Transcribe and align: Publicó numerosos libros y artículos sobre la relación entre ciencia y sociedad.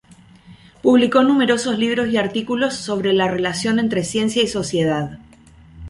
Publicó 0.81 1.21
numerosos 1.21 1.77
libros 1.77 2.09
y 2.09 2.17
artículos 2.17 2.73
sobre 2.73 3.13
la 3.13 3.27
relación 3.27 3.77
entre 3.77 4.03
ciencia 4.03 4.41
y 4.41 4.47
sociedad. 4.47 5.19